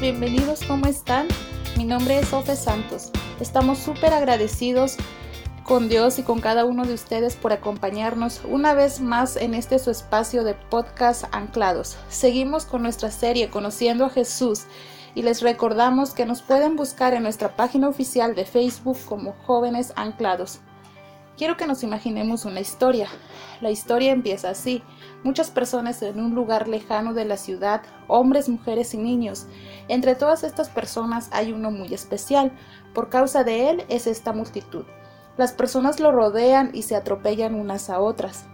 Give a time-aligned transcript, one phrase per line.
[0.00, 1.26] bienvenidos, ¿cómo están?
[1.76, 3.10] Mi nombre es Ofe Santos.
[3.40, 4.96] Estamos súper agradecidos
[5.64, 9.80] con Dios y con cada uno de ustedes por acompañarnos una vez más en este
[9.80, 11.96] su espacio de podcast Anclados.
[12.08, 14.66] Seguimos con nuestra serie Conociendo a Jesús
[15.16, 19.92] y les recordamos que nos pueden buscar en nuestra página oficial de Facebook como Jóvenes
[19.96, 20.60] Anclados.
[21.36, 23.08] Quiero que nos imaginemos una historia.
[23.60, 24.82] La historia empieza así.
[25.22, 29.46] Muchas personas en un lugar lejano de la ciudad, hombres, mujeres y niños.
[29.88, 32.52] Entre todas estas personas hay uno muy especial.
[32.94, 34.86] Por causa de él es esta multitud.
[35.36, 38.46] Las personas lo rodean y se atropellan unas a otras,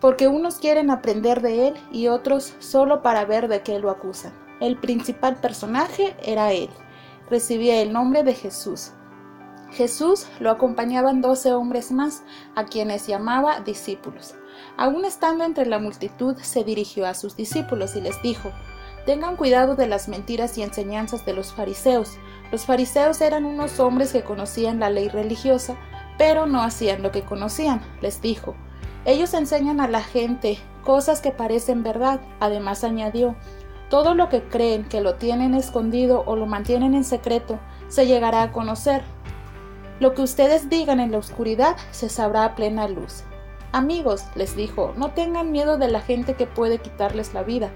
[0.00, 4.32] porque unos quieren aprender de él y otros solo para ver de qué lo acusan.
[4.60, 6.70] El principal personaje era él.
[7.28, 8.92] Recibía el nombre de Jesús.
[9.72, 12.22] Jesús lo acompañaban doce hombres más,
[12.54, 14.34] a quienes llamaba discípulos.
[14.76, 18.50] Aún estando entre la multitud, se dirigió a sus discípulos y les dijo,
[19.04, 22.18] Tengan cuidado de las mentiras y enseñanzas de los fariseos.
[22.52, 25.76] Los fariseos eran unos hombres que conocían la ley religiosa,
[26.18, 28.54] pero no hacían lo que conocían, les dijo.
[29.04, 32.20] Ellos enseñan a la gente cosas que parecen verdad.
[32.40, 33.36] Además añadió,
[33.88, 38.42] todo lo que creen que lo tienen escondido o lo mantienen en secreto se llegará
[38.42, 39.02] a conocer.
[40.00, 43.24] Lo que ustedes digan en la oscuridad se sabrá a plena luz.
[43.72, 47.70] Amigos, les dijo, no tengan miedo de la gente que puede quitarles la vida.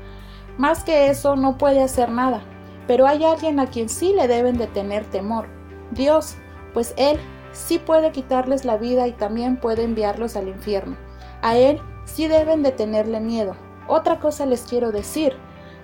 [0.56, 2.42] Más que eso no puede hacer nada.
[2.86, 5.46] Pero hay alguien a quien sí le deben de tener temor.
[5.90, 6.36] Dios,
[6.72, 7.18] pues Él
[7.52, 10.96] sí puede quitarles la vida y también puede enviarlos al infierno.
[11.42, 13.56] A Él sí deben de tenerle miedo.
[13.88, 15.34] Otra cosa les quiero decir.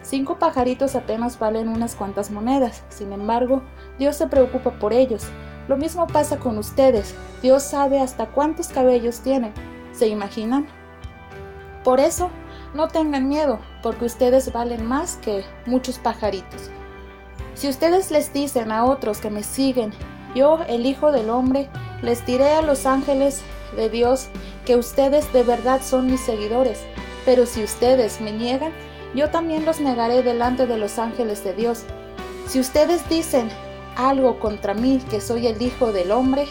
[0.03, 2.85] Cinco pajaritos apenas valen unas cuantas monedas.
[2.89, 3.63] Sin embargo,
[3.99, 5.27] Dios se preocupa por ellos.
[5.69, 7.15] Lo mismo pasa con ustedes.
[7.43, 9.53] Dios sabe hasta cuántos cabellos tienen.
[9.93, 10.67] ¿Se imaginan?
[11.85, 12.31] Por eso,
[12.75, 16.71] no tengan miedo, porque ustedes valen más que muchos pajaritos.
[17.55, 19.93] Si ustedes les dicen a otros que me siguen
[20.35, 21.69] yo, el Hijo del Hombre,
[22.03, 23.43] les diré a los ángeles
[23.77, 24.29] de Dios
[24.65, 26.81] que ustedes de verdad son mis seguidores,
[27.25, 28.73] pero si ustedes me niegan,
[29.15, 31.85] yo también los negaré delante de los ángeles de Dios.
[32.47, 33.49] Si ustedes dicen
[33.99, 36.47] algo contra mí que soy el Hijo del Hombre,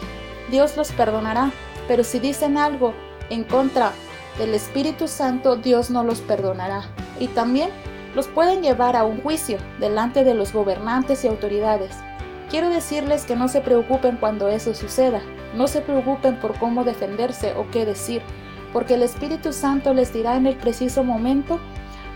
[0.52, 1.52] Dios los perdonará,
[1.88, 2.94] pero si dicen algo
[3.30, 3.94] en contra
[4.38, 6.84] del Espíritu Santo, Dios no los perdonará.
[7.20, 7.70] Y también
[8.14, 11.96] los pueden llevar a un juicio delante de los gobernantes y autoridades.
[12.50, 15.22] Quiero decirles que no se preocupen cuando eso suceda,
[15.56, 18.22] no se preocupen por cómo defenderse o qué decir,
[18.74, 21.60] porque el Espíritu Santo les dirá en el preciso momento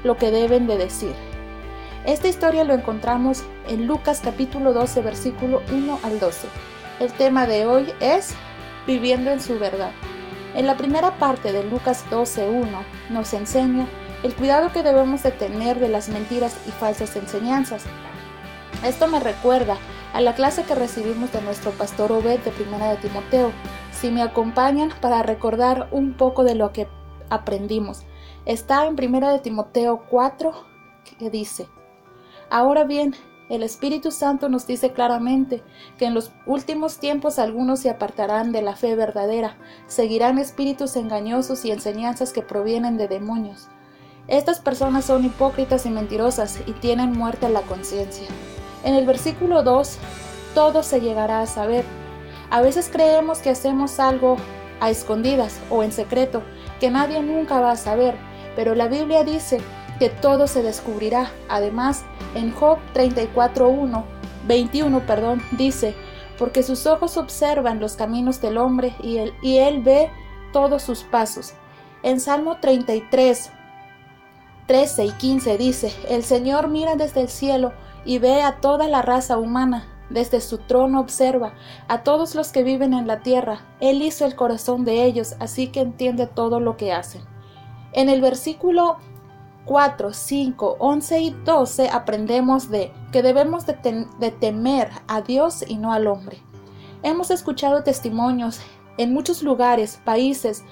[0.03, 1.13] lo que deben de decir.
[2.05, 6.47] Esta historia lo encontramos en Lucas capítulo 12 versículo 1 al 12.
[6.99, 8.33] El tema de hoy es
[8.87, 9.91] viviendo en su verdad.
[10.55, 12.65] En la primera parte de Lucas 12.1
[13.11, 13.85] nos enseña
[14.23, 17.83] el cuidado que debemos de tener de las mentiras y falsas enseñanzas.
[18.83, 19.77] Esto me recuerda
[20.13, 23.51] a la clase que recibimos de nuestro pastor Obed de Primera de Timoteo.
[23.91, 26.87] Si me acompañan para recordar un poco de lo que
[27.29, 28.01] aprendimos.
[28.45, 30.51] Está en Primera de Timoteo 4
[31.19, 31.67] que dice,
[32.51, 33.15] Ahora bien,
[33.47, 35.63] el Espíritu Santo nos dice claramente
[35.97, 39.55] que en los últimos tiempos algunos se apartarán de la fe verdadera,
[39.87, 43.69] seguirán espíritus engañosos y enseñanzas que provienen de demonios.
[44.27, 48.27] Estas personas son hipócritas y mentirosas y tienen muerte la conciencia.
[48.83, 49.97] En el versículo 2,
[50.53, 51.85] todo se llegará a saber.
[52.49, 54.35] A veces creemos que hacemos algo
[54.81, 56.43] a escondidas o en secreto,
[56.81, 58.15] que nadie nunca va a saber,
[58.57, 59.61] pero la Biblia dice
[60.01, 61.29] que todo se descubrirá.
[61.47, 64.03] Además, en Job 34.1,
[64.47, 65.93] 21, perdón, dice,
[66.39, 70.09] porque sus ojos observan los caminos del hombre y él, y él ve
[70.53, 71.53] todos sus pasos.
[72.01, 73.51] En Salmo 33,
[74.65, 77.71] 13 y 15 dice, el Señor mira desde el cielo
[78.03, 79.85] y ve a toda la raza humana.
[80.09, 81.53] Desde su trono observa
[81.87, 83.67] a todos los que viven en la tierra.
[83.79, 87.21] Él hizo el corazón de ellos, así que entiende todo lo que hacen.
[87.93, 88.97] En el versículo
[89.65, 95.93] 4, 5, 11 y 12 aprendemos de que debemos de, temer a Dios y no
[95.93, 96.41] al hombre.
[97.03, 98.59] Hemos escuchado testimonios
[98.97, 100.63] en muchos lugares, países,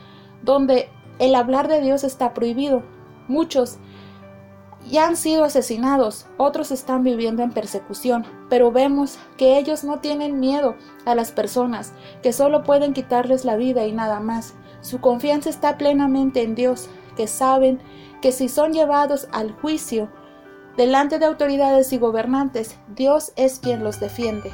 [0.44, 0.90] donde
[1.20, 2.84] el hablar de Dios está prohibido.
[3.28, 3.78] Muchos
[4.90, 10.40] ya han sido asesinados, otros están viviendo en persecución, pero vemos que ellos no tienen
[10.40, 10.76] miedo
[11.06, 11.94] a las personas,
[12.24, 14.56] que solo pueden quitarles la vida y nada más.
[14.82, 17.80] Su confianza está plenamente en Dios, que saben
[18.22, 20.10] que si son llevados al juicio
[20.78, 24.52] delante de autoridades y gobernantes, Dios es quien los defiende.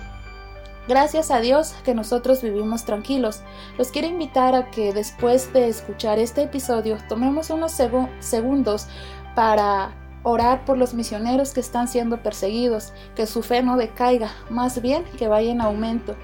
[0.88, 3.42] Gracias a Dios que nosotros vivimos tranquilos.
[3.78, 7.72] Los quiero invitar a que después de escuchar este episodio tomemos unos
[8.20, 8.88] segundos
[9.36, 9.96] para
[10.28, 15.04] Orar por los misioneros que están siendo perseguidos, que su fe no decaiga, más bien
[15.20, 16.16] que vaya en aumento,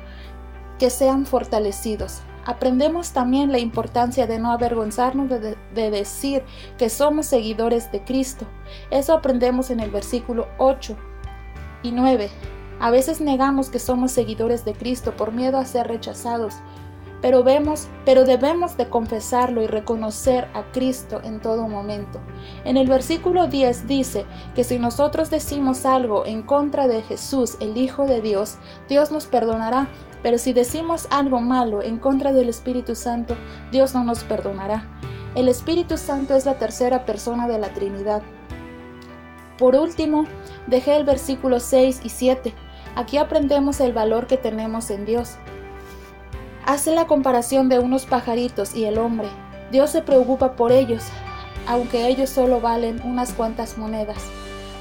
[0.79, 2.23] que sean fortalecidos.
[2.45, 6.43] Aprendemos también la importancia de no avergonzarnos de, de, decir
[6.77, 8.45] que somos seguidores de Cristo.
[8.89, 10.97] Eso aprendemos en el versículo 8
[11.83, 12.29] y 9.
[12.79, 16.55] A veces negamos que somos seguidores de Cristo por miedo a ser rechazados,
[17.21, 22.19] pero vemos, pero debemos de confesarlo y reconocer a Cristo en todo momento.
[22.65, 27.77] En el versículo 10 dice que si nosotros decimos algo en contra de Jesús, el
[27.77, 28.57] Hijo de Dios,
[28.89, 29.87] Dios nos perdonará,
[30.23, 33.35] pero si decimos algo malo en contra del Espíritu Santo,
[33.71, 34.87] Dios no nos perdonará.
[35.35, 38.21] El Espíritu Santo es la tercera persona de la Trinidad.
[39.57, 40.25] Por último,
[40.67, 42.53] dejé el versículo 6 y 7.
[42.95, 45.35] Aquí aprendemos el valor que tenemos en Dios.
[46.65, 49.29] Hace la comparación de unos pajaritos y el hombre.
[49.71, 51.03] Dios se preocupa por ellos,
[51.67, 54.17] aunque ellos solo valen unas cuantas monedas.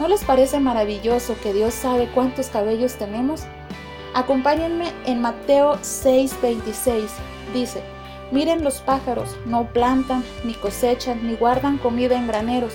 [0.00, 3.44] ¿No les parece maravilloso que Dios sabe cuántos cabellos tenemos?
[4.15, 7.11] Acompáñenme en Mateo 6:26.
[7.55, 7.81] Dice,
[8.33, 12.75] miren los pájaros, no plantan, ni cosechan, ni guardan comida en graneros,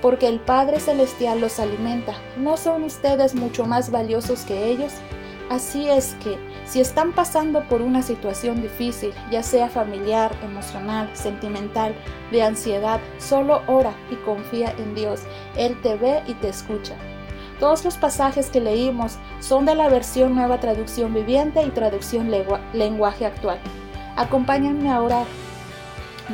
[0.00, 2.14] porque el Padre Celestial los alimenta.
[2.38, 4.94] ¿No son ustedes mucho más valiosos que ellos?
[5.50, 11.94] Así es que, si están pasando por una situación difícil, ya sea familiar, emocional, sentimental,
[12.30, 15.20] de ansiedad, solo ora y confía en Dios.
[15.58, 16.94] Él te ve y te escucha.
[17.62, 22.28] Todos los pasajes que leímos son de la versión Nueva Traducción Viviente y Traducción
[22.72, 23.60] Lenguaje Actual.
[24.16, 25.26] Acompáñenme a orar.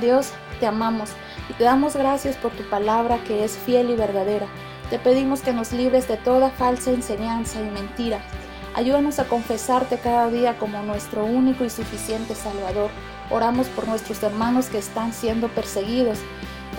[0.00, 1.10] Dios, te amamos
[1.50, 4.46] y te damos gracias por tu palabra que es fiel y verdadera.
[4.88, 8.22] Te pedimos que nos libres de toda falsa enseñanza y mentira
[8.78, 12.90] Ayúdanos a confesarte cada día como nuestro único y suficiente Salvador.
[13.28, 16.20] Oramos por nuestros hermanos que están siendo perseguidos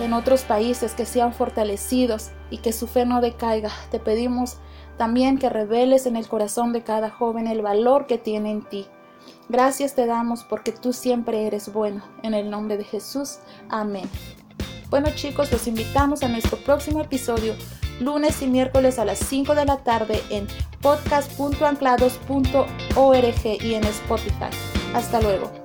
[0.00, 3.70] en otros países, que sean fortalecidos y que su fe no decaiga.
[3.90, 4.58] Te pedimos
[4.96, 8.86] también que reveles en el corazón de cada joven el valor que tiene en ti.
[9.48, 12.02] Gracias te damos porque tú siempre eres bueno.
[12.22, 13.38] En el nombre de Jesús.
[13.68, 14.08] Amén.
[14.90, 17.54] Bueno chicos, los invitamos a nuestro próximo episodio
[18.00, 20.46] lunes y miércoles a las 5 de la tarde en
[20.80, 24.50] podcast.anclados.org y en Spotify.
[24.94, 25.59] Hasta luego.